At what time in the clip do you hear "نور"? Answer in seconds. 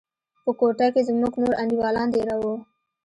1.41-1.53